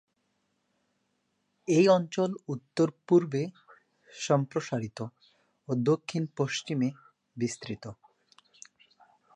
[1.67, 3.41] এ অঞ্চল উত্তর-পূর্বে
[4.09, 4.99] সম্প্রসারিত
[5.67, 6.89] ও দক্ষিণ-পশ্চিমে
[7.37, 7.83] বিস্তৃত।